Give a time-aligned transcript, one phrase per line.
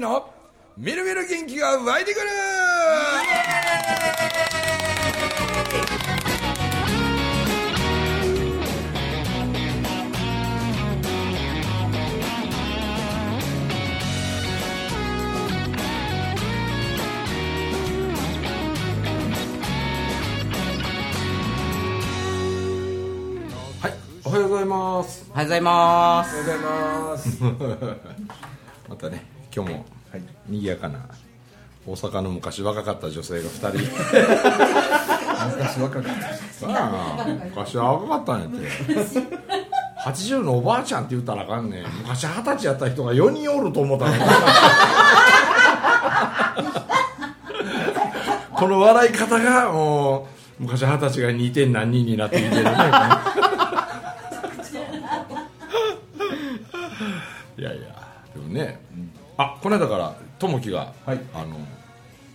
[0.00, 0.30] 樹の
[0.78, 2.26] みるみる元気が湧いてくる！
[23.80, 25.26] はいおはようございます。
[25.30, 26.36] おはようございます。
[26.36, 28.10] おはようございます。
[28.88, 29.24] またね
[29.54, 31.08] 今日も、はい、賑やかな
[31.86, 33.90] 大阪の昔若かった女性が2人。
[35.56, 36.12] 昔若かっ
[36.64, 38.56] ああ昔は若かったんやって
[40.04, 41.84] 80のおばあちゃんって言ったらあかんねん。
[42.02, 44.14] 昔二十歳やった人が4人おると思ったの
[48.54, 51.54] この笑い方がもう昔二十歳が 2.
[51.54, 52.60] 点何人になってきてるね
[57.58, 57.88] いやいや
[58.34, 58.80] でもね、
[59.36, 61.56] あこの間から友樹が、はいあの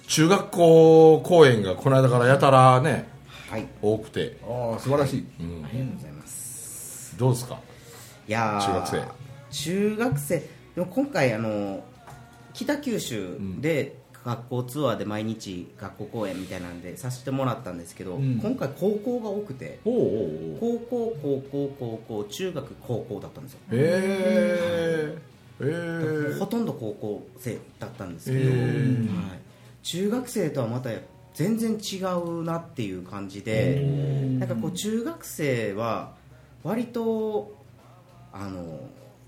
[0.08, 3.08] 中学校公演がこの間からやたらね
[3.50, 3.68] はい。
[3.82, 7.18] 多くて、たああ素晴らしいうんありがとうございます。
[7.18, 7.60] どうですか？
[8.28, 9.04] いやー中学生
[9.52, 10.40] 中学生。
[10.76, 11.84] でも今回あの
[12.54, 19.80] 北九州で学校ツアーで毎日学校公演みたいなんでさせてもらったんですけど、ん今回高校が多くて。
[19.86, 23.60] おうおうおう高校高校高校中学高校だったんですよ。
[23.72, 23.78] へえ
[25.14, 25.18] へ
[25.62, 28.60] えほとんど高校生だったんですけど、はい、
[29.84, 30.90] 中学生とはまた
[31.34, 33.82] 全然違うなっていう感じで
[34.40, 36.14] なんかこう中学生は
[36.64, 37.56] 割と
[38.32, 38.80] あの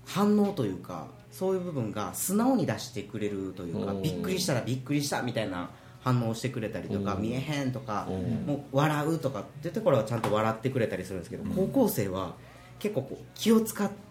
[0.04, 5.70] 反応というかそういう部分が素直に出してくれるというかびっくりしたらびっくりしたみたいな
[6.00, 8.08] 反応をしてくれたりとか見えへんとか
[8.46, 12.34] もう笑うとかっていうところはちゃんと笑ってくれたりするんですけど高校生は
[12.78, 14.07] 結構こう気を使って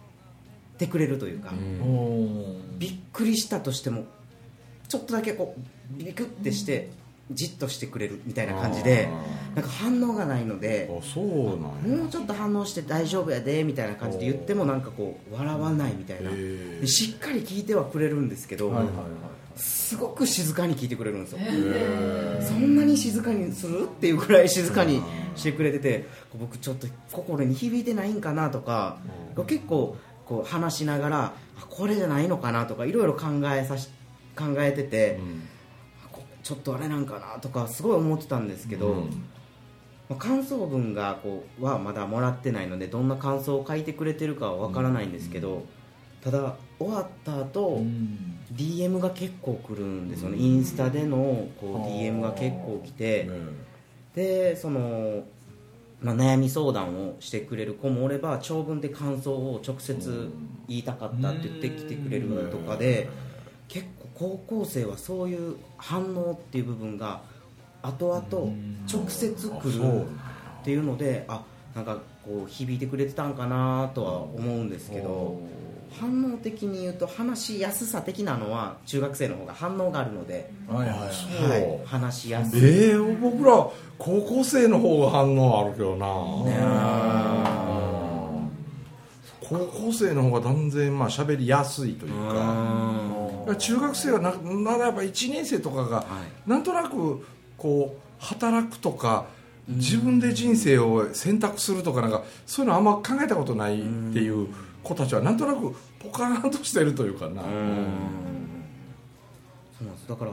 [0.85, 1.53] くれるというか。
[2.77, 4.05] びっくりしたとしても
[4.87, 6.89] ちょっとだけこうビクってして
[7.31, 9.09] じっとしてくれるみたいな感じで
[9.55, 11.01] なんか反応がないのでもう
[12.09, 16.31] ちょっと反応して大丈夫やでみたいな感じで言ってもなんかこう笑わないみたいな。
[16.87, 18.95] しっかり聞いてはくれるんですけど、はいはいはい
[19.57, 21.39] すごく静かに聞いてくれるんですよ。
[22.47, 25.01] そんなに静かにするっていうくらい静かに
[25.35, 26.05] してくれてて
[26.39, 28.97] 僕ちょっと心に響いてないんかなとか
[29.47, 31.23] 結構こう話しながら
[31.59, 33.89] あこれじゃないのかなとかいろいろ考えさし
[34.35, 35.19] 考えてて、
[36.11, 39.25] こちょっとあれなんかなとかすごい思ってたんですけど、うん。
[40.09, 45.65] まあ感想文がこうはまだもらってないのでどんな感想を書いてくれてるかはわからないんですけど、
[46.21, 48.39] ただ終わった後、うん。
[48.53, 53.31] DM が結構来るんですよね、インスタでのこう DM が結構来て、ね
[54.15, 55.23] でその、
[56.01, 60.31] まあ、悩み相談をしてくれる子もおれば長文で感想を直接
[60.67, 63.09] 言いたかったって言ってきてくれるとかで
[63.67, 63.85] 結
[64.15, 67.21] 構高校生はそういう反応っていう部分が
[67.81, 68.53] 後々
[68.91, 70.05] 直接来る
[70.61, 71.43] っていうのであ
[71.75, 75.39] なんかこう響いてくれてたんかなとは思うんですけど
[75.99, 81.61] 反応的に言うと話しやすさ的なのは中学生の方が反応があるので、はいはいはい。
[81.61, 82.61] はい、話しやすい。
[82.63, 86.07] ええ僕ら高校生の方が反応あるけどな。
[89.49, 93.55] 高校生の方が断然まあ喋りやすいというか。
[93.55, 96.05] 中学生はなならやっぱ1年生とかが
[96.45, 97.25] なんとなく
[97.57, 99.25] こう働くとか
[99.67, 103.83] 自分で人生を選択するとかなんかそういうのあんま考えたことないっ
[104.13, 104.47] ていう
[104.87, 107.41] 子たちはなんとなくポカーンとしてるというかな。
[107.41, 107.51] そう
[109.85, 110.07] なんです。
[110.07, 110.31] だから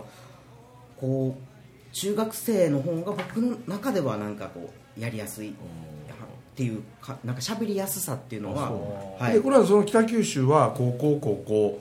[1.01, 5.51] こう中学生の方が僕の中ではなんかこうやりやすい。
[5.51, 8.71] っていうかなんか喋りやすさっていうのは
[9.19, 11.81] はでこれはその北九州は高校高校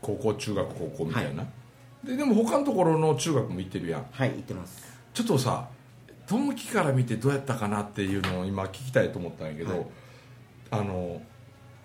[0.00, 1.44] 高校中学高校みたいな、
[2.02, 4.06] ででも他のところの中学も行ってるやん。
[4.10, 4.98] はい言ってます。
[5.12, 5.68] ちょっとさ
[6.26, 9.86] 友樹から見てどうやったかなっていうのを今聞きたいと思ったんやけど、はい。
[10.70, 11.20] あの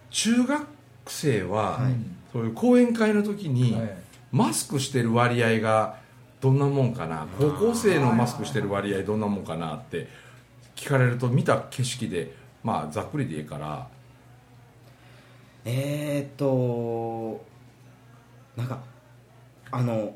[0.10, 0.68] 中学
[1.08, 1.94] 生は、はい。
[2.32, 3.98] そういう講演会の時に、はい。
[4.32, 5.98] マスクしてる割合が
[6.42, 7.26] どんなもんかな？
[7.40, 10.10] 高校生のマスクしてる割合どんなもんかなって
[10.76, 13.88] 聞かれると見た景色でまあざっくりでいいから。
[15.64, 17.46] えー、っと
[18.58, 18.80] なんか
[19.72, 20.16] あの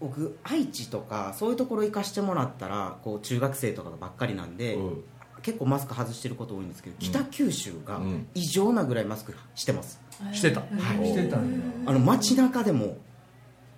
[0.00, 5.04] 僕愛知とかそういうところ行かしてもらったらこう中学生とかばっかりなんで、うん
[5.42, 8.26] 結構マスク外してること多いんですけど、北九州がうん。
[8.34, 10.00] 異常なぐらいマスクしてます、
[10.32, 10.66] してた、は
[11.02, 11.06] い。
[11.06, 11.58] してたんや。
[11.86, 12.96] あの街中でも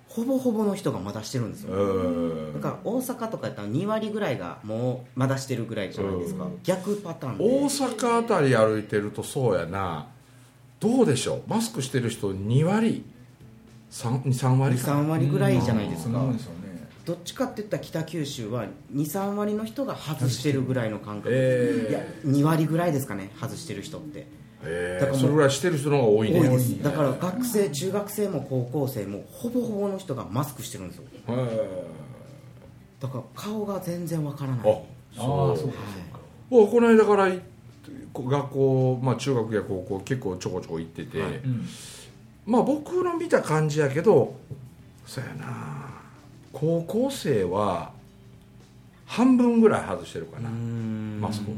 [0.09, 6.59] ほぼほぼの人がまだしてるんですよ、うんなんか大阪とかやったら2割ぐらいがもうまだしてるぐらいじゃないですか、うん。
[6.65, 7.45] 逆パターンで。
[7.45, 10.07] 大阪あたり歩いてるとそうやな。
[10.81, 11.43] どうでしょう？
[11.47, 13.05] マスクしてる人2割
[13.93, 14.93] ？23割か。
[14.93, 16.60] 23割ぐらいじゃないですか、そんなもんですよね
[17.11, 21.91] どっちかって言ったら北九州は23割の人が外してるぐらいの感覚、えー。
[21.91, 24.29] いや2割ぐらいですかね外してる人って。
[24.63, 26.41] えだからそれぐらいしてる人の方が多いね。
[26.41, 26.83] 多いです。
[26.83, 31.05] だから学生中学生も高校生もほぼほぼの人がマスクしてるんですよ。
[31.29, 31.61] へ
[33.01, 34.61] だから顔が全然わからない。
[34.61, 34.77] ーあああ
[35.17, 35.79] そうそうか。
[36.51, 37.41] おこの間からい
[38.15, 41.33] 学校、まあ、中学や高校結構ちょこちょこ行ってて、はい。
[41.33, 41.67] うん
[42.47, 44.35] まあ僕の見た感じやけど
[45.07, 46.00] そうやな
[46.53, 47.93] 高校生は
[49.07, 50.49] 半分ぐらい外してるかな。
[50.51, 51.51] マスク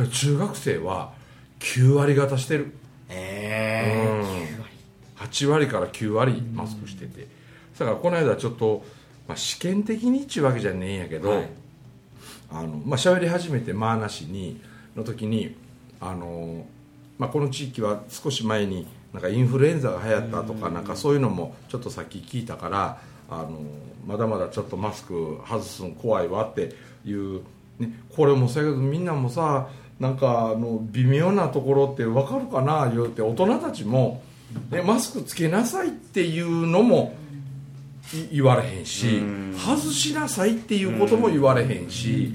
[0.00, 1.12] を中学生は
[1.60, 2.72] 9割方してる。
[3.08, 4.26] ええうん。
[4.56, 4.70] 9割
[5.16, 7.26] 8割から9割マスクしてて。
[7.78, 8.84] だからこの間ちょっと、
[9.26, 11.48] まあ、試験的にっちゅうわけじゃねえんやけど、はい。
[12.52, 14.60] あのまあ喋り始めてまあなしに
[14.96, 15.56] の時に
[16.00, 16.66] あの、
[17.18, 23.60] まあ、この地域は少し前になんかインフルエンザが流行ったとかなんかそういうのもちょっとさっき聞いたからあの
[24.06, 26.74] まだまだちょっとマスク外すの怖いわって
[27.04, 27.42] いう、
[27.78, 29.68] ね、これもそうやけどみんなもさ
[30.00, 34.22] なんかあの微妙なところって分かるかな言うて大人たちも、
[34.70, 37.14] ね、マスクつけなさいっていうのも
[38.12, 39.20] い言われへんし
[39.56, 42.34] 外しなさいっていうことも言われへんし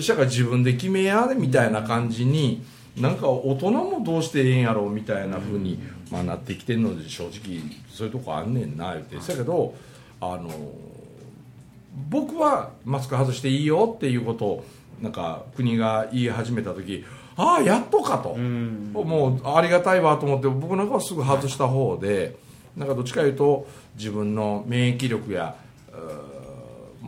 [0.00, 2.64] 社会自分で決めやみたいな感じに
[2.96, 5.78] なんか大人もどうしてええんやろうみたいなふうに、
[6.10, 7.60] まあ、なってきてるので正直
[7.92, 9.20] そういうとこあんねんな言って。
[9.20, 9.74] そやけど
[10.20, 10.50] あの
[12.08, 14.64] 僕はマスク外していいよっていうことを
[15.00, 17.04] なんか国が言い始めた時
[17.36, 22.36] ああやっとかと、もうありがたいわと思って僕なんかはすぐ外した方で
[22.76, 23.66] なんかどっちかいうと
[23.96, 25.56] 自分の免疫力や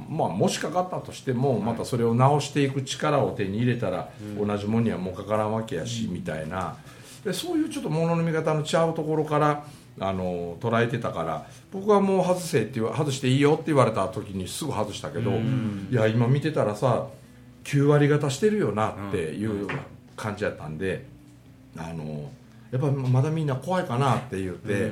[0.09, 6.77] まあ、もしかかったとしてもまたそれを治していく力を手に入れたら同じもんにはもうかからんわけやしみたいな。
[7.25, 9.65] でそういうちょっとものの見方の違うところから
[9.99, 15.31] あの捉えてたから僕はもう外せって外していいよって言われた時にすぐ外したけど
[15.91, 17.07] いや今見てたらさ
[17.65, 19.69] 9割方してるよなっていう
[20.15, 21.07] 感じやったんで
[21.77, 22.31] あの
[22.71, 24.91] やっぱまだみんな怖いかなって言って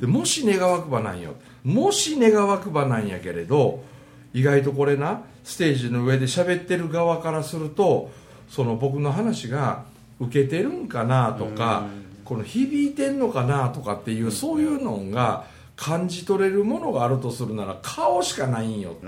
[0.00, 1.34] でもし願わくばなんよ。
[1.64, 3.82] もし願わくばなんやけれど
[4.32, 8.10] 意外とこれなステージの上で喋ってる側からすると
[8.48, 9.84] その僕の話が
[10.20, 11.86] 受けてるんかなとか
[12.26, 15.44] この響いてんのかなとかっていうそういうのが
[15.76, 19.06] 感じ取れるものがあるとするなら顔しかないんよって。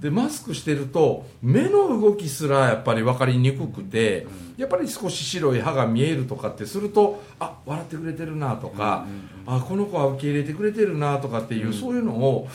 [0.00, 4.26] でマスクしてると目の動きすらやっぱり分かりにくくて、
[4.56, 9.06] やっぱり少し白い歯が見えるとかってするとあ笑ってくれてるなとか、
[9.46, 12.48] あこの子は受け入れてくれてるなとかっていう、そういうのを、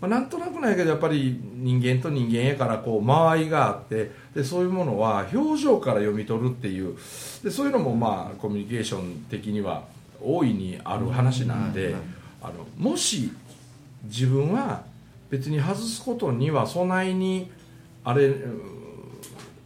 [0.00, 6.96] まあ、なんとなくないけどやっぱり人間と人間やからこう間合いがあってでそういうものは表情から読み取るっていう
[7.42, 9.84] でそういうのもまあコミュニケーション的には
[10.20, 11.94] 大いにある話なんで、
[12.42, 13.30] あのもし
[14.04, 14.82] 自分は
[15.30, 17.50] 別に外すことにはそないに
[18.04, 18.78] あれうん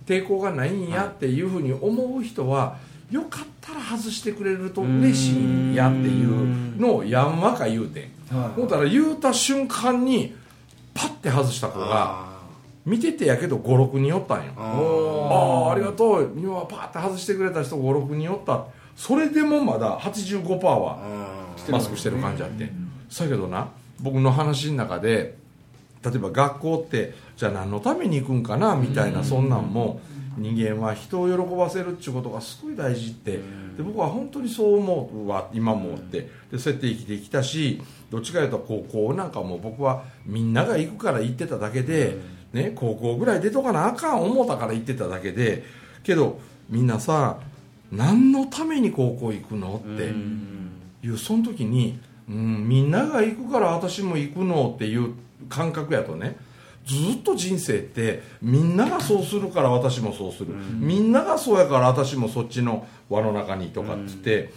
[0.06, 2.78] 抵抗がないんやっていうふうに思う人は
[3.12, 8.08] よかったら外してくれると嬉しいんやっていうのをやんわか言うて
[8.56, 10.34] ほんたら言うた瞬間に
[10.94, 12.32] パッて外した子があ
[12.84, 14.52] 見ててやけど56人おったんよ。
[14.56, 16.32] ああありがとう。
[16.36, 18.64] 今パーって外してくれた人56人おった。
[18.96, 20.98] それでもまだ85%は
[21.70, 22.72] マスクしてる感じあって。
[23.08, 23.68] そやけどな
[24.00, 25.36] 僕の話の中で
[26.04, 30.00] 例えば学校ってじゃあ何のために行くんかなみたいなそんなんも
[30.36, 33.32] 人間は人を喜ばせるっていうことがすごい大事って。
[33.76, 36.28] で僕は本当にそう思うわ今もって。
[36.50, 42.16] でそうやって生きてきたしどっちかというと高校なんかも僕はみんなが行くから行ってただけで、
[42.52, 45.64] ね、高校ぐらい出とかなあかん思ったから行ってただけで。
[46.02, 47.38] けどみんなさ
[47.90, 50.12] 何のために高校行くのって。
[51.02, 51.98] いうその時に、
[52.28, 55.14] うん、みんなが行くから私も行くのっていう
[55.48, 56.36] 感覚やとね
[56.84, 60.48] ずっと人生ってみんながそうするから私もそうする、
[60.78, 64.52] みんながそうやから私もそっちの輪の中にとかっつって、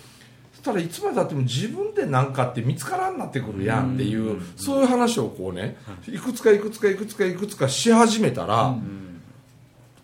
[0.53, 5.77] そしたらいつまでたっても自分で何かって見つからんなってくるやんっていう、そういう話をこうね
[6.07, 6.17] い。
[6.17, 8.75] くつかいくつかいくつかいくつかし始めたら、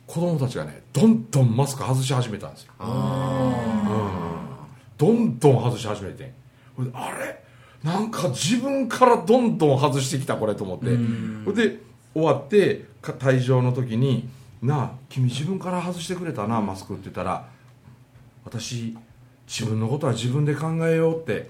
[0.06, 2.74] 子供たちがねどんどんマスク外し始めたんですよ。
[4.98, 6.34] どんどん外し始めて
[6.94, 7.42] あれ？
[7.84, 10.86] なんか自分からどんどん外してきたこれと思って。
[11.54, 11.80] で
[12.14, 14.28] 終わってか退場の時に
[14.62, 17.48] 「なあ君自分から外してくれたなマスク」って言ったら
[18.46, 18.96] 「私
[19.48, 21.50] 自分のことは自分で考えよう」って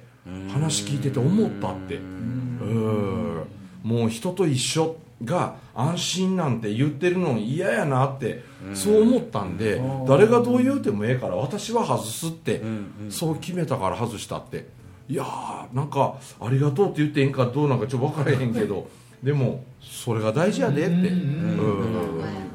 [0.52, 1.96] 話聞いてて思ったって。
[1.96, 3.44] うん。
[3.84, 12.62] もう人と一緒が安心なんて言ってるの嫌やなってそう思ったんで誰がどう言うてもええから私は外すって
[13.10, 14.68] そう決めたから外したって。
[15.10, 18.88] いやーなんかありがとうって言ってええんかどうなんかちょっと分からへんけど
[19.24, 20.94] でもそれが大事やでって。
[20.94, 22.52] うん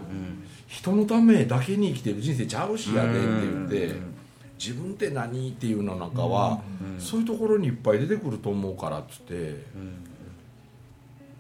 [0.69, 3.95] 人のためだけに生きてる人生ちゃうしやでって言って
[4.59, 6.61] 自分って何っていうのなんかは
[6.99, 9.65] そういうところにいっぱい出てくると思うからっつって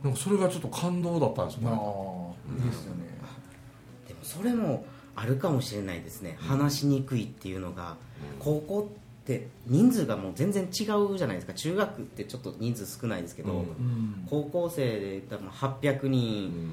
[0.02, 1.76] なんかそれがちょっと感動だったんですよね。
[1.76, 3.04] あいいですよね。
[4.08, 7.96] でもそれもあるかもしれないですね、話しにくいっていうのが、
[8.38, 9.05] 高校って
[9.66, 11.52] 人数がもう全然違うじゃないですか。
[11.52, 14.26] 中学ってちょっと人数少ないですけど、うん。
[14.30, 16.72] 高校生で多分800人、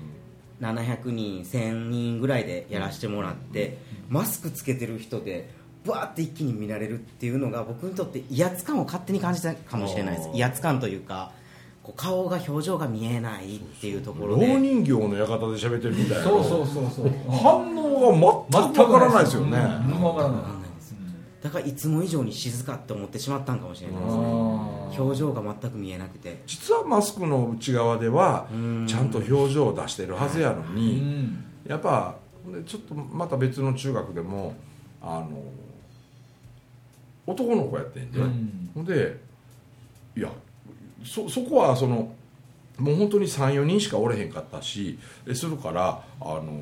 [0.61, 3.77] 700人1000人ぐらいでやらせてもらって、
[4.09, 5.49] マスクつけてる人で
[5.85, 10.29] バーって一気に見られるっていうのが僕にとって威圧感を勝手に感じたかもしれないです。
[10.33, 11.31] 威圧感というか
[11.81, 16.23] こう顔が表情が見えないっていうところ老で人形の館で喋ってるみたいな。
[16.23, 17.11] そうそうそうそう。
[17.29, 19.57] 反応が全くわからないですよね。
[19.89, 20.62] 全くわからない
[21.43, 24.23] だからいつも以上に静かって思ってしまったんかもしれないですね。
[24.97, 26.41] 表情が全く見えなくて。
[26.47, 28.87] 実はマスクの内側ではうん。
[28.87, 31.43] ちゃんと表情を出してるはずやのうにん。
[31.67, 32.15] やっぱ
[32.47, 34.55] でちょっとまた別の中学でも
[35.01, 35.43] あの
[37.27, 38.69] 男の子やってんで、うん。
[38.73, 39.19] ほんで
[40.15, 40.31] いや
[41.03, 42.13] そそこはその
[42.77, 46.53] もう本当に34人しかおれへんかったしでするからあの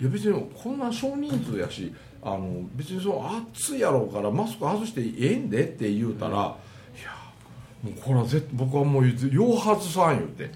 [0.00, 1.92] いや別にこんな少人数やし
[2.34, 3.20] あの別にそう
[3.54, 6.56] 暑いやろうからマスク外してええんでって言うたら、いや
[7.82, 9.12] もうこれは絶僕はもうよ
[9.46, 10.50] う外さん言うて。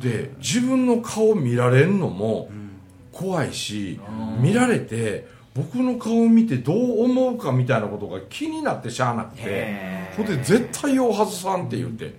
[0.00, 2.48] で自分の顔見られんのも
[3.12, 4.00] 怖いし、
[4.40, 10.10] 見られて僕の顔見てどう思うかみたいなことが気になってしゃあなくて。
[10.16, 12.14] ほんで絶対よう外さんって言って。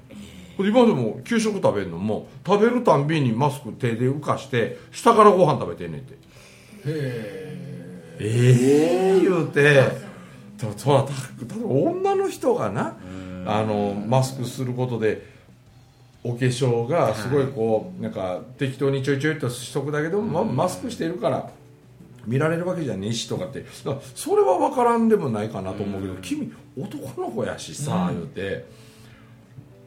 [0.59, 6.13] 今でも給食食べるのも食べるたんびにマスク手で浮かして下からご飯食べてんねんって。
[6.13, 6.17] へ
[6.85, 7.70] え
[8.27, 9.83] え言うてだ
[10.77, 12.97] そうだただ女の人がな
[13.45, 15.25] あのマスクすることで
[16.23, 21.49] お化粧がすごいこうなんか適当にちょいちょいとしとくだけど、ま、マスクしてるから
[22.27, 23.65] 見られるわけじゃねえしとかって。
[24.13, 28.65] それは分からんでもないかなと思うけど、君男の子やしさ、言うて。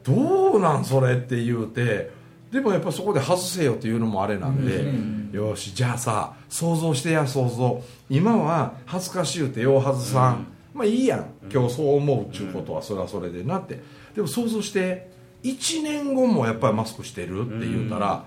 [0.03, 2.11] どうなんそれって言うて
[2.55, 7.83] でもやっぱそこで外せよっていうのもあれなんで、よしじゃあさ想像してや想像。
[8.09, 11.25] 今は恥ずかしい言うてよう外さん、まあいいやん。
[11.51, 13.81] 今日そう思うっちゅうことはそれはそれでなって。
[14.15, 15.11] でも想像して
[15.43, 18.23] 1年後もやっぱりマスクしてるって言うたら、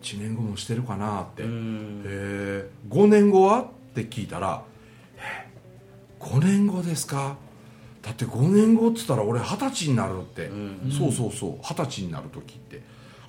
[0.00, 4.62] 1年後もしてるかなって、へえ5年後はって聞いたら
[5.20, 5.46] 「え
[6.20, 7.36] 5年後ですか?」
[8.00, 10.50] だって5年後っつったら俺二十歳になるって、
[10.90, 11.58] そうそうそう。
[11.62, 12.80] 二十歳になる時って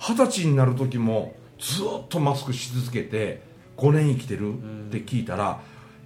[0.02, 3.40] 二十歳になる時もずっとマスクし続けて
[3.76, 4.56] 5年生きてるっ
[4.90, 5.60] て聞いたら、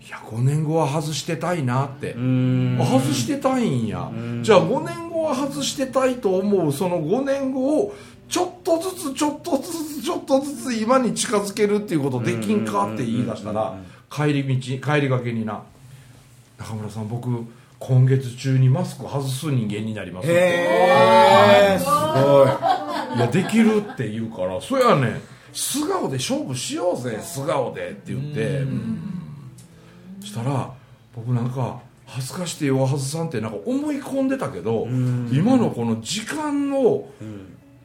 [0.07, 4.11] いや5年後は外してたいなって、あ外してたいんや、
[4.43, 7.95] じゃあ5年後は外してたいと思うその5年後を
[8.29, 13.79] ちょっとずつちょっとずつちょっとずつ今に近づけるっていうことできんかって言い出したら
[14.11, 15.63] 帰り道帰りがけにな
[16.59, 17.29] 中村さん僕
[17.79, 20.35] 今月中にマスク外す人間になりますって。
[20.35, 22.66] へえすごい
[23.17, 25.21] いやできるって言うからそやねん。
[25.53, 28.63] 素顔で勝負しようぜ素顔でって言って。
[30.25, 30.71] したら
[31.15, 34.87] 僕なんか恥ずかしてよ外さんってなんか思い込んでたけど
[35.33, 37.11] 今のこの時間を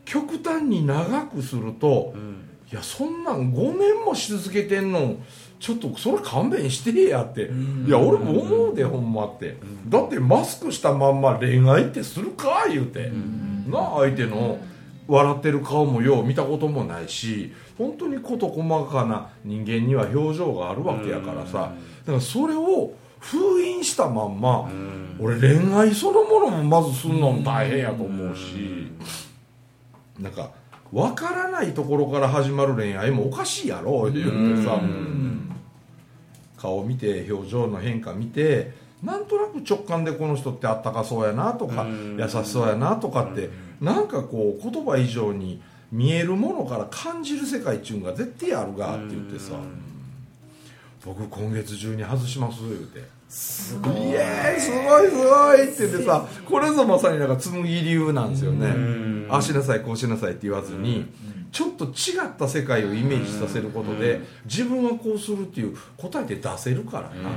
[0.05, 2.13] 極端に長くすると
[2.71, 5.15] いやそんなん5年もし続けてんの
[5.59, 7.51] ちょっとそれ勘弁してやって。
[7.85, 9.57] いや俺も思うでほんまって。
[9.88, 13.11] だってマスクしたまんま恋愛ってするか言うて。
[13.67, 14.57] な相手の
[15.12, 21.74] 笑ってる顔もよう見たこともないし本当に事細かな人間には表情があるわけやからさ。
[22.06, 24.68] だからそれを封印したまんま
[25.20, 28.91] 俺恋愛そのものもまずすんのも大変やと思うし。
[30.20, 30.51] なんか
[30.91, 34.80] 分からないところから始まる恋愛もおかしいやろって言ってさ
[36.58, 41.86] 顔見て表情の変化見てなんとなく直感でこの人ってあったかそうやなとか
[42.17, 49.53] 優しそうやなとかってなんかこう言葉以上に見えるものから感じる世界っちゅうんが絶対あるがって言ってさ。
[51.03, 53.03] 僕今月中に外します言うて。
[53.27, 53.93] すごい。
[53.93, 59.27] イエーイすごいすごいって言ってさこれぞまさになんか紬流なんですよね。
[59.29, 61.08] ああしなさいこうしなさいって言わずに
[61.51, 61.89] ちょっと違
[62.24, 67.29] った世界をイメージさせることで自分はこうするっていう答えって出せるからな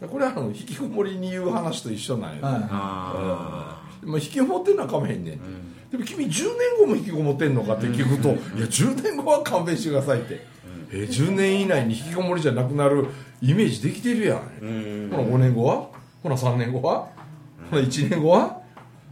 [0.00, 10.46] これはあの引きこもりに言う話と一緒なんやね、はどあまあ、引きこもってんのはかめへんねん、でも君10年後も引きこもってんのかって聞くと、いや10年後は勘弁してくださいって、
[10.90, 13.06] えー10年以内に引きこもりじゃなくなる
[13.40, 14.66] イメージできてるやん、う
[15.06, 15.10] ん。
[15.10, 15.88] ほな5年後は？
[16.22, 17.08] ほな3年後は？
[17.70, 18.60] ほな1年後は？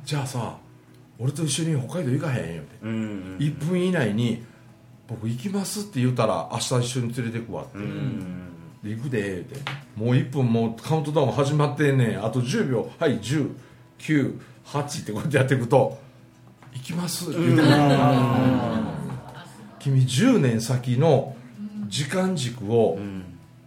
[0.04, 0.58] じゃあさ
[1.18, 2.78] 俺と一緒に北海道行かへんよって。
[2.82, 4.44] うん1分以内に
[5.08, 8.53] 「僕行きます」って言ったら明日一緒に連れてくわって、うん
[8.84, 9.56] で行くでって。
[9.96, 12.24] もう1分もうカウントダウン始まってんねん。
[12.24, 15.98] あと10秒はい109 8ってこうやってやっていくと
[16.74, 17.62] 「行きます」って言って
[19.78, 21.36] 君10年先の
[21.88, 22.98] 時間軸を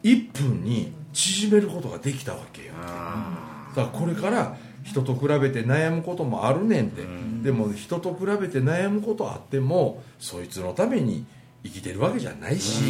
[0.04, 2.74] 1分に縮めることができたわけよ。
[2.82, 7.04] あだからこれから人と比べて悩むこともあるねんて、
[7.44, 11.26] でも人と比べて悩むことあってもそいつのために
[11.68, 12.82] 生きてるわけじゃないし、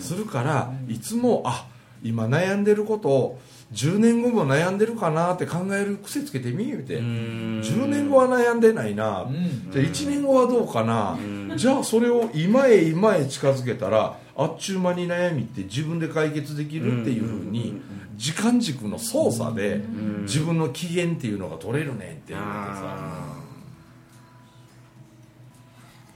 [0.00, 1.66] するからいつもあ
[2.02, 3.40] 今悩んでることを
[3.72, 7.60] 10年後も悩んでるかなって考える癖つけてみ言うて、ん。
[7.60, 9.68] 10年後は悩んでないな、ん。
[9.70, 11.18] じゃあ1年後はどうかな、
[11.56, 17.80] じゃあそれを今へ今へ近づけたらあっちゅう間に悩みって自分で解決できるっていうふうに
[18.16, 19.82] 時間軸の操作で
[20.22, 23.42] 自分の機嫌っていうのが取れるねんって言うてさあ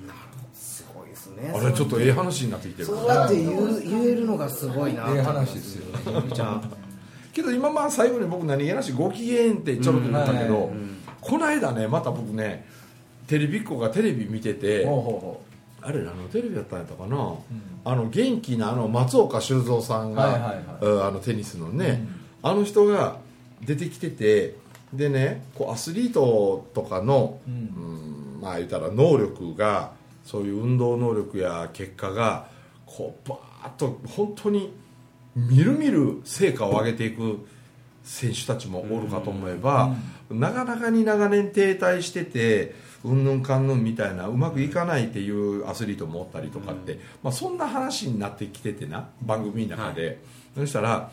[0.00, 1.52] ーなるほどすごいですね。
[1.54, 2.86] あれちょっとええ話になってきてる。
[2.86, 5.06] そうやって言う言えるのがすごいな。
[5.08, 5.86] ええ話ですよ。
[5.94, 6.22] めちゃ。
[6.22, 6.60] めちゃ
[7.32, 10.70] けど今まあ最後に僕何気なしご機嫌ってちょろっと言ったけど、
[11.20, 12.66] この間ねまた僕ね
[13.26, 14.86] テレビっ子がテレビ見てて
[15.80, 17.34] あれ何のテレビやったんやったかな、
[17.86, 22.06] あの元気なあの松岡修造さんが、あのテニスのね、
[22.42, 23.16] あの人が
[23.62, 24.56] 出てきてて
[24.92, 27.56] でねこうアスリートとかの、う、うん。
[27.56, 29.92] うんまあ言ったら能力が
[30.24, 32.46] そういう運動能力や結果が
[32.86, 34.72] こうバーッと本当に
[35.34, 37.46] みるみる成果を上げていく
[38.04, 39.94] 選手たちもおるかと思えば、
[40.28, 42.74] なかなかに長年停滞してて
[43.04, 50.18] うんぬんかんぬんみたいなうまくいかないっていうアスリートもおったりとかって、まあ、そんな話になってきててな番組の中で、
[50.54, 51.10] そしたら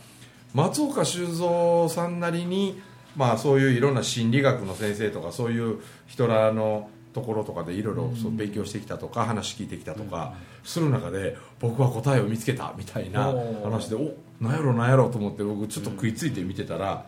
[0.53, 2.81] 松岡修造さんなりに、
[3.15, 17.05] まあ、そういういろんな心理学の先生とかそういう人らのところとかでいろいろそう勉強してきたとか話聞いてきたとかする中で僕は答えを見つけたみたいな話でおなんやろなんやろと思って僕ちょっと食いついて見てたらや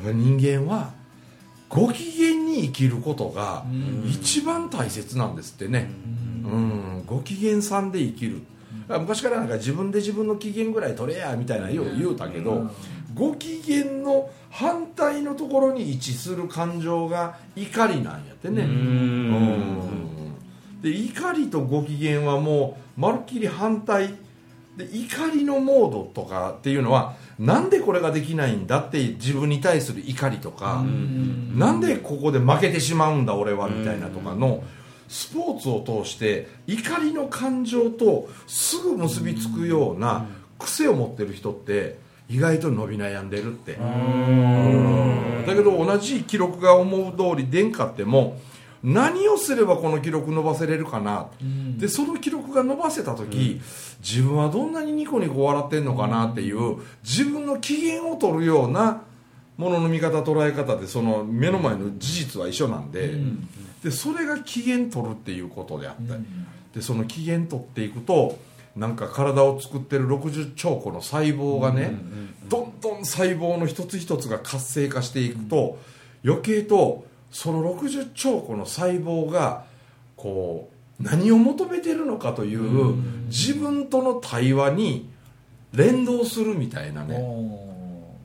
[0.00, 0.92] っぱり人間は
[1.68, 3.64] ご機嫌に生きることが
[4.06, 5.90] 一番大切なんですってね、
[6.44, 8.42] うん、ご機嫌さんで生きる。
[8.88, 12.70] 昔からなんか自分で自分の機嫌ぐらい取れやみたいなよう言うたけど、
[13.14, 18.62] ご機嫌の反対のところに位置する感情が怒りなんやってね。
[18.62, 20.32] うん。
[20.82, 24.14] で怒りとご機嫌はもうまるっきり反対。
[24.76, 30.82] で怒りのモードとかっていうのはなんでこれができないんだって自分に対する怒りとか、
[31.54, 34.64] なんでここで負けてしまうんだ俺はみたいなとかの
[35.08, 40.26] スポーツを通して怒りの感情とすぐ結びつくような
[40.58, 41.98] 癖を持ってる人って
[42.32, 43.74] 意外と伸び悩んでるって。
[43.74, 45.44] うん。
[45.46, 48.38] だけど同じ記録が思う通り出んかっても
[48.82, 51.28] 何をすればこの記録伸ばせれるかな、
[51.78, 53.60] でその記録が伸ばせた時、
[54.00, 59.02] 自分はどんなにニコニコ笑ってんのかなっていう自分の機嫌を取るような
[59.56, 63.12] ものの見方捉え方でその目の前の事実は一緒なんで,、
[63.84, 66.24] でそれが機嫌取るっていうことであったり、
[66.74, 68.38] でその機嫌取っていくと
[68.74, 71.92] なんか体を作ってる60兆個の細胞がね、
[72.48, 75.78] どんどん細胞の一つ一つが活性化していくと、
[76.24, 79.64] 余計とその60兆個の細胞が
[80.16, 82.94] こう何を求めてるのかという
[83.26, 85.10] 自分との対話に
[85.74, 87.18] 連動するみたいなね、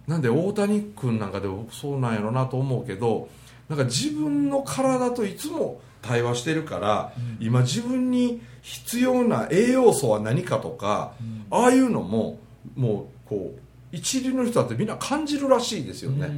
[0.07, 3.29] なんで大谷君なんかでもそうなんやろなと思うけど
[3.69, 11.13] なんか自分の体といつも対話してるから、今自分に必要な栄養素は何かとか、
[11.49, 12.39] ああいうのも
[12.75, 13.59] もうこう
[13.91, 16.29] 一流の人だってみんな感じるらしいですよね、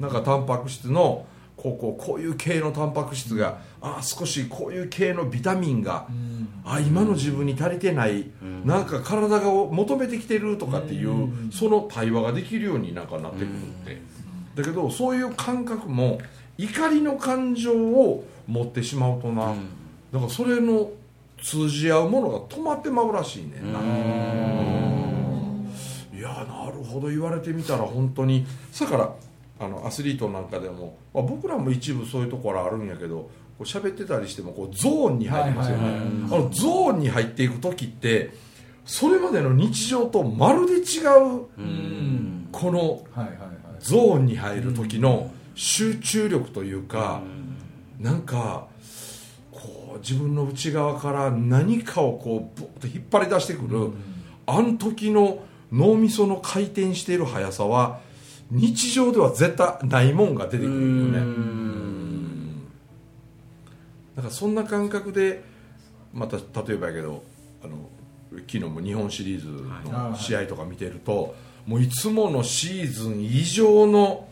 [0.00, 6.06] なんかタンパク質のこうこうこういう系のタンパク質が、ああ少しこういう系のビタミンが、
[6.64, 8.26] あ今の自分に足りてない、
[8.64, 13.54] なんか体が求めてきてるとかっていう、その対話ができるようになんかなってくるっ
[13.86, 14.02] て、
[14.54, 16.18] だけどそういう感覚も
[16.58, 19.54] 怒りの感情を持ってしまうとな、
[20.12, 20.90] だからそれの
[21.42, 23.60] 通じ合うものが止まってまうらしいね。
[23.60, 23.72] ん。
[23.72, 23.80] な、
[26.18, 28.46] いやなるほど言われてみたら本当に。
[28.78, 29.14] だから
[29.58, 35.88] あのアスリートなんかでも、まあ、僕らも一部そういうところあるんやけどこう喋ってたりしてもこうゾーンに入りますよね、
[36.26, 38.32] あのゾーンに入っていく時って
[38.84, 42.48] それまでの日常とまるで違ううん。
[42.52, 43.02] この
[43.80, 47.22] ゾーンに入る時の集中力というか、
[47.98, 48.68] なんか
[49.50, 53.90] こう自分の内側から何かをこうボーッと引っ張り出してくる、
[54.46, 55.42] あん時の
[55.72, 58.00] 脳みその回転している速さは
[58.50, 61.18] 日常では絶対ないもんが出てくるよね。
[61.18, 62.68] うん。
[64.14, 65.42] だからそんな感覚で
[66.12, 67.24] また例えばやけど
[67.64, 67.88] あの
[68.30, 69.48] 昨日も日本シリーズ
[69.90, 71.34] の試合とか見てると、
[71.66, 74.25] もういつものシーズン以上の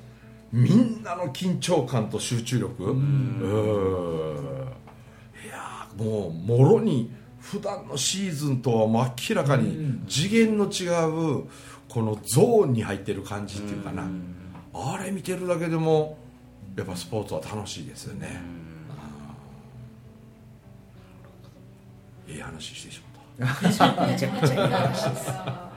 [0.54, 2.84] みんなの緊張感と集中力。
[2.84, 3.40] うん。
[5.44, 10.86] いやーもうもろに普段のシーズンとは明らかに次元の違
[11.40, 11.48] う
[11.88, 14.04] このゾーンに入ってる感じっていうかな。
[14.72, 16.18] あれ見てるだけでも
[16.76, 18.40] やっぱスポーツは楽しいですよね。
[22.28, 23.00] いい話してし
[23.40, 24.06] まった。
[24.06, 25.73] めちゃくちゃいい話です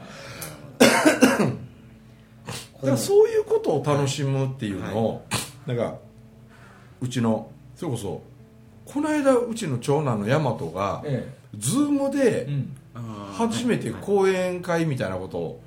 [2.80, 5.24] だからそういうことを楽しむっていうのを、
[5.66, 5.96] なんか
[7.00, 8.22] うちのそれこそ
[8.84, 12.74] この間うちの長男の大和がえズームえでうん。
[13.32, 15.60] 初めて講演会みたいなことを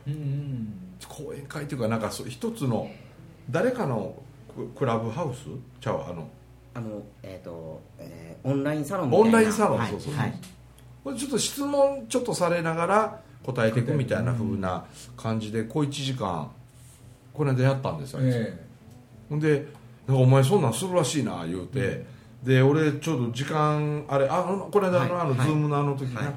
[1.07, 2.91] 講演会っていうかなんか一つの
[3.49, 4.15] 誰かの
[4.53, 5.45] ククラブハウス？
[5.79, 6.27] ちゃうあの。
[6.73, 9.27] あのえっ、と、えーオンラインサロンみたいな。
[9.27, 9.91] オンラインサロンはい。
[9.91, 10.33] そうそうはい。
[11.03, 16.51] これちょっと質問ちょっとされながら答えていくみたいな風な感じで小1時間
[17.33, 18.65] この間やったんですよ、え
[19.29, 19.65] ほんで
[20.07, 22.05] なんかお前そんなんするらしいな言うて、
[22.43, 25.37] で俺ちょうど時間あれあのこの間の、あのはい。
[25.37, 26.33] はいズームのあの時な、はい。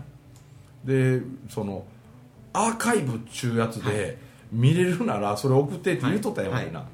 [0.87, 1.85] でその
[2.53, 4.19] アーカイブっちゅうやつで
[4.53, 6.85] 見れるならそれ送ってって言うとったよ、はい俺な。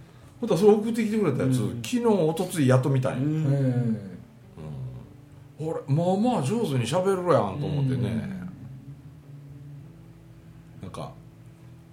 [0.41, 1.83] ほんとそれ送ってきてくれたやつ、うん。
[1.83, 4.11] 昨日おとついやっと見たんや、うえん。
[5.87, 8.49] まあまあ上手にしゃべるやんと思ってね、
[10.81, 11.13] なんか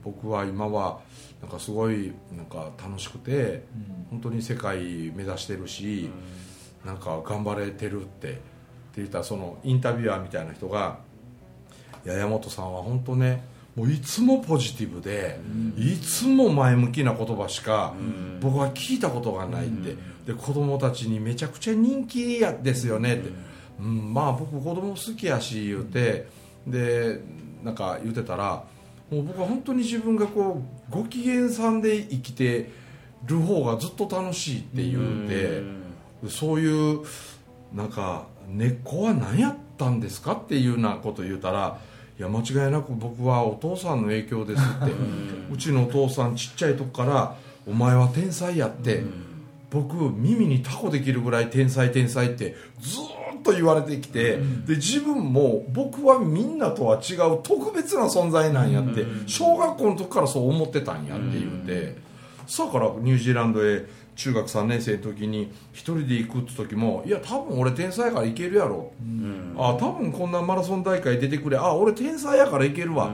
[0.07, 0.99] 僕は今は
[1.41, 3.63] なんかすごいなんか楽しくて
[4.09, 4.79] 本当に世界
[5.13, 6.09] 目指してるし、
[6.85, 8.41] なんか頑張れてるってって
[8.97, 10.99] 言ったらそのインタビュアーみたいな人が
[12.05, 13.43] 「いや山本さんは本当ね
[13.75, 15.39] もういつもポジティブで、
[15.77, 17.93] いつも前向きな言葉しか
[18.41, 23.29] 僕は聞いたことがないって、で子供たちにめちゃくちゃ人気やですよねって、
[23.79, 26.27] うん、まあ僕子供好きやし言うて
[26.65, 27.21] で
[27.63, 28.63] なんか言うてたら
[29.11, 32.69] もう僕は本当に自分がこうご機嫌さんで生きて
[33.25, 35.87] る方がずっと楽しいって言うて。
[36.29, 37.01] そういう
[37.75, 41.79] なんか根っこは何やったんですかっていうようなこと言うたら
[42.17, 44.93] いや間違いなく僕はお父さんの影響ですって。
[45.53, 47.35] うちのお父さんちっちゃい時から
[47.67, 49.03] お前は天才やって。
[49.69, 61.97] 僕耳にタコできるぐらい天才天才ってずーっと言われてきてで自分も僕はみんなとは違う特別な存在なんやって小学校の時からそう思ってたんやって言うて
[62.47, 68.91] さあからニュージーランドへ中学3年生の時に一人で行くって時もいや多分俺天才やから行けるやろ、
[69.57, 73.11] あ多分こんなマラソン大会出てくれあ俺天才やから行けるわ、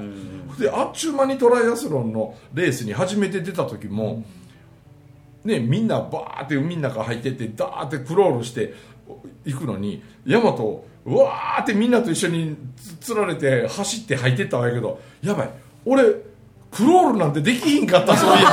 [0.57, 4.23] であっちゅう間にトライアスロンのレースに初めて出た時も、
[5.43, 8.73] ね、みんなバーって海の中入ってってダーってクロールして
[9.45, 15.49] 行くのにヤマトうわーってみんなと一緒につつられて走って入ってったわけやけどやばい。
[15.85, 16.03] 俺
[16.71, 18.49] クロールなんてできひんかったそう いや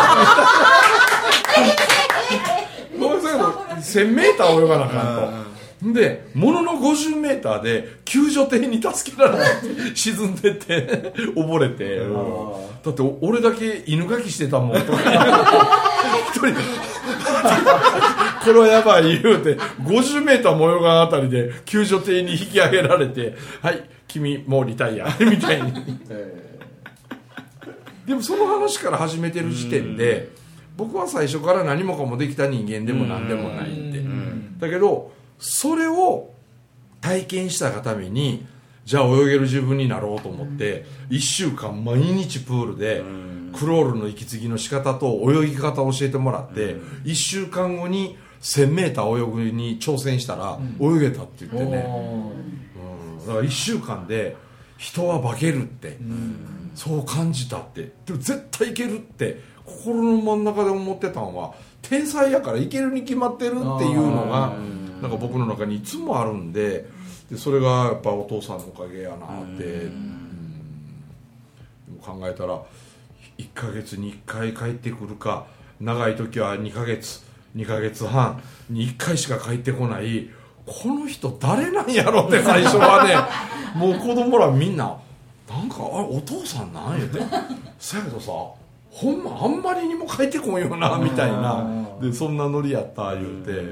[2.98, 5.92] もうそういうの 1000m 泳がなあかんと。
[5.94, 9.42] でものの 50m で救助艇に助けられて
[9.94, 12.00] 沈んでって溺れて。
[12.84, 14.76] だって俺だけ犬かきしてたもん。
[14.76, 14.84] 一
[16.36, 16.46] 人
[18.44, 25.72] これはやばい言うて 50m も泳がんあたりで救助艇に引き上げられてはい君もうリタイア みたいに。
[28.06, 30.30] でもその話から始めてる時点で
[30.76, 34.02] 僕は最初から何もかもできた人間でも何でもないって。
[34.58, 36.30] だけどそれを
[37.00, 38.46] 体験したがために
[38.84, 43.02] じゃあ泳げる自分になろうと思って1週間毎日プールで
[43.52, 51.86] クロールの息継ぎの仕方と泳ぎ方を教えてもらって1週間後に 1000m 泳ぐに挑戦したら泳げたって言ってね。
[52.76, 53.26] うん。
[53.26, 54.36] だから1週間で
[54.78, 55.98] 人は化けるって。
[56.74, 57.92] そう感じたって。
[58.06, 64.54] でも絶対いけるって心の真ん中で思ってたのは天才やからいけるに決まってるっていうのが
[65.02, 66.86] なんか僕の中にいつもあるんで
[67.30, 69.64] でそれがやっぱお父さんのおかげやなって。
[69.64, 70.16] うん。
[72.00, 72.62] 考えたら
[73.38, 75.46] 1ヶ月に1回帰ってくるか
[75.80, 77.22] 長い時は2ヶ月
[77.56, 80.30] 2ヶ月半に1回しか帰ってこない
[80.66, 83.14] この人誰なんやろって最初はね。
[83.74, 84.96] もう子供らみんな
[85.48, 87.20] なんかあれお父さんなんやて。
[87.78, 88.30] そやけどさ
[88.90, 91.64] ほんまあんまりにも帰ってこんよなみたいな。
[92.00, 93.52] でそんなノリやった言うて。
[93.52, 93.68] で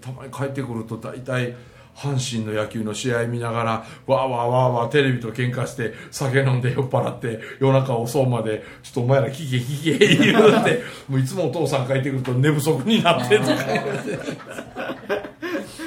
[0.00, 1.54] たまに帰ってくると大体
[1.96, 13.54] 阪神の野球の試合見ながらわーわーわーわーテレビと喧嘩して酒飲んで酔っ払って夜中遅うまでちょっとお前ら聞け聞け言うて もういつもお父さん帰ってくると寝不足になってとか。
[13.64, 14.36] 言うて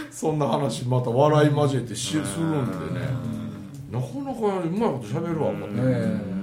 [0.09, 3.05] そんな話また笑い交えてしするんでね。
[3.91, 5.75] なかなかうまいこと喋るわ思って。
[5.77, 6.39] え。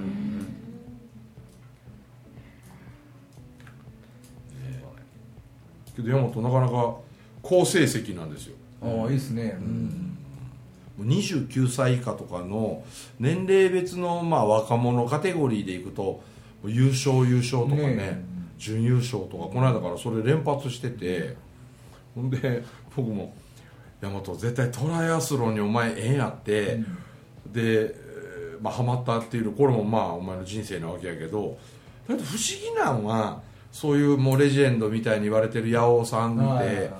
[5.97, 6.95] けど山本なかなか
[7.41, 9.57] 好成績なんですよああいいですね。
[9.59, 10.17] うん。
[10.97, 12.83] もう29歳以下とかの
[13.19, 16.21] 年齢別のまあ若者カテゴリーでいくと
[16.65, 18.25] 優勝優勝とかねね
[18.57, 21.35] 準優勝とかこの間からそれ連発してて
[22.15, 22.63] ほんで
[22.95, 23.35] 僕も
[24.01, 26.77] 「大和絶対トライアスロンにお前ええんやって、
[27.51, 31.57] で、えーまあ、ハマったっていうこれもまあお前の人生なわけやけど
[32.07, 36.91] だって不思議なんはそういうもうレジェンドみたいに言われてる八尾さんって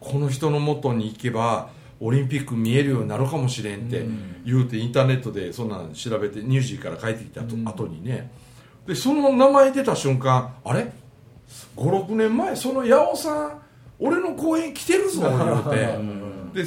[0.00, 4.04] この人の元に行けばオリンピック見えるようになるかもしれんって
[4.44, 7.64] 言うてインターネットでそんなん調べてニュージーから帰ってきたとうん。
[7.66, 8.30] 後にね。
[8.86, 10.92] でその名前出た瞬間あれ
[11.76, 13.62] ？56年前その八尾さん
[13.98, 16.62] 俺の公演来てるぞ 言うて。
[16.62, 16.64] で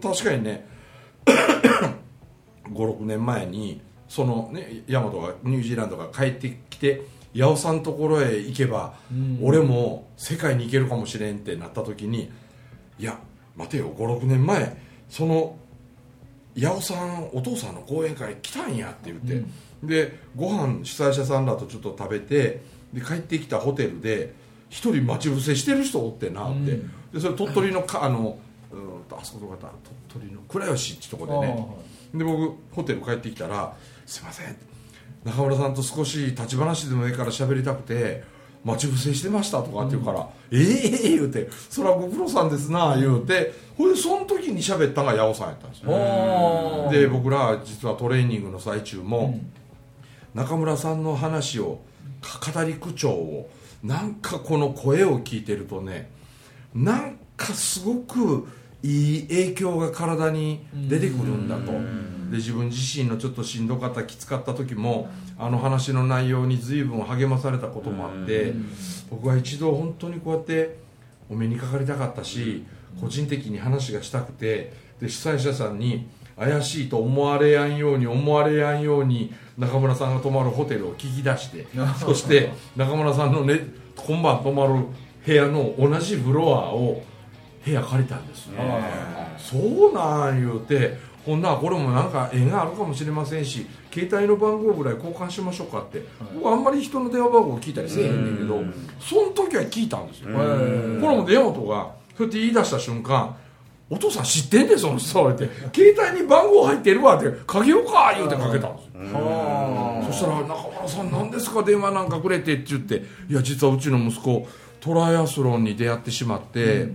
[0.00, 0.66] 確かにね
[2.70, 7.02] 56年前にそのね大和がニュージーランドが帰ってきて
[7.34, 9.38] 八尾さんのところへ行けば、うん。
[9.42, 12.30] 俺も世界に行けるかもしれんってなった時に
[13.02, 13.18] いや
[13.56, 14.76] 待てよ56年前
[15.08, 15.56] その
[16.56, 19.44] 八尾さんお父さんの講演会来たんやって言って、
[19.82, 22.62] でご飯主催者さんらとちょっと食べて
[22.92, 24.34] で帰ってきたホテルで
[24.68, 26.90] 一人待ち伏せしてる人おってなって、うん。
[27.12, 28.38] でそれ鳥取のかあの
[28.70, 29.56] うーんとあそこの方
[30.08, 31.66] 鳥取の倉吉ってとこでね。
[32.14, 33.74] で僕ホテル帰ってきたら
[34.06, 34.54] 「すいません
[35.24, 38.22] 中村さんと少し立ち話でもいいから喋りたくて
[38.64, 40.58] 待ち伏せしてました」とかって言うから「え
[41.04, 46.90] え言うて「それはご苦労さんですな」言うてほいでその時に喋ったのが八尾さんやったんですよ。
[46.90, 49.52] で僕ら実はトレーニングの最中も、うん。
[50.34, 51.80] 中村さんの話を
[52.20, 53.50] か語り口調を
[53.82, 56.10] なんかこの声を聞いてるとね
[56.74, 58.48] なんかすごく
[58.82, 61.72] いい影響が体に出てくるんだと
[62.32, 68.54] で自分自身のちょっとしんどかったきつかった時もあの話の内容に随分励まされたこともあって
[69.10, 70.78] 僕は一度本当にこうやって
[71.28, 72.64] お目にかかりたかったし
[72.98, 81.66] 個人的に話がしたくてで主催者さんに怪しいと思われやんように思われやんように中村さんが泊まるホテルを聞き出して
[82.00, 83.60] そして中村さんの、ね、
[83.94, 84.86] 今晩泊まる
[85.26, 87.02] 部屋の同じフロアを
[87.62, 88.56] 部屋借りたんですね。
[89.38, 96.02] そうなん言うてほんならこれもなんか縁があるかもしれませんし携帯の番号ぐらい交換しましょうかって。
[96.34, 98.60] 僕あんまり人の電話番号聞いたりせえへんねんけど
[99.00, 100.28] その時は聞いたんですよ。
[100.34, 103.36] これも出本がそうやって言い出した瞬間
[103.90, 110.02] お父さん知ってんでその人はって携帯に番号入ってるわってかけようか言うてかけたんですよ。
[110.06, 111.62] そしたら「中村さん何ですか？
[111.62, 114.46] 電話なんかくれて」って言って「いや実はうちの息子
[114.80, 116.88] トライアスロンに出会ってしまって、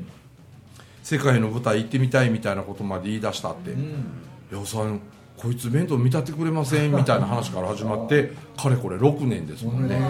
[1.10, 3.74] 世界の舞台行ってみたいみたいなことまで言い出したって
[4.52, 5.00] 「矢尾さん
[5.38, 9.96] こいつ面倒見立ててくれません」みたいな話から始まってかれこれ6年ですもんね。
[9.96, 10.02] ね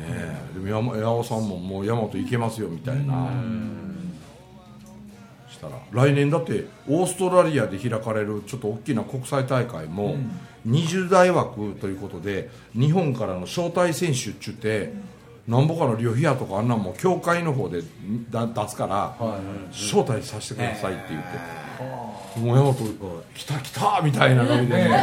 [0.00, 0.40] え。
[0.54, 3.28] でも山矢尾さんももう大和行けますよみたいな。
[5.50, 10.16] したら来年だってオーストラリアで開かれるちょっと大きな国際大会も
[10.66, 15.17] 20代枠ということで日本からの招待選手っちゅって
[15.48, 17.82] なんぼかの旅費やとかあんなんも協会の方で
[18.30, 19.16] だ出すから
[19.72, 22.38] 招待させてくださいって言って。
[22.38, 22.74] もう大和
[23.34, 25.00] 来た来たみたいなノリでね。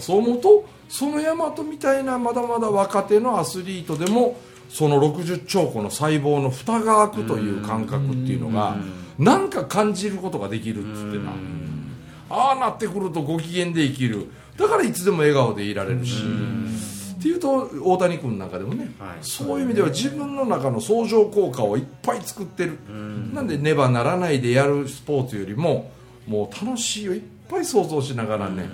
[0.00, 4.36] そう思うとその大和みたいなまだまだ若手のアスリートでも
[4.68, 8.76] その60兆個の細胞の蓋が開くという感覚っていうのが
[9.18, 11.32] なんか感じることができるっつってな
[12.30, 14.28] ああなってくるとご機嫌で生きる。
[14.56, 16.22] だからいつでも笑顔でいられるし。
[17.20, 18.90] っていうと大谷君なんかでもね、
[19.20, 22.78] そういう意味では自分の中の相乗効果をいっぱい作ってる。
[23.34, 25.90] なんでねばならないでやるスポーツよりも
[26.26, 28.64] もう楽しいをいっぱい想像しながらね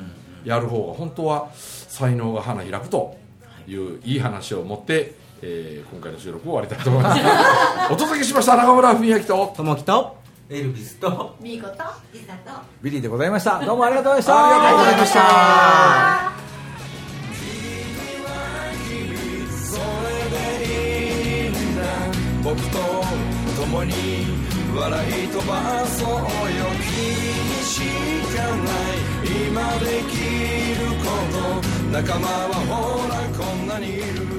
[0.44, 3.16] やる方が本当は才能が花開くと
[3.66, 4.16] いうい。
[4.16, 7.22] い話を持って、えー今回の収録を終わりたいと思います。
[7.92, 9.52] お届けしました中村文明と。
[9.56, 11.34] ともきとエルビスと。
[11.40, 11.82] ミーコと
[12.12, 12.60] リサと。
[12.80, 13.58] ビリーでございました。
[13.64, 14.46] どうもありがとうございました。
[14.46, 16.36] ありがとうございました。
[22.44, 22.78] 僕と
[23.60, 23.92] 共に
[24.76, 26.20] 笑い飛ばそうよ。
[26.86, 27.02] 君
[27.42, 27.80] にし
[28.36, 29.26] かない。
[29.48, 30.14] 今でき
[30.78, 31.36] ること
[31.90, 34.35] 仲間はほらこんなにいる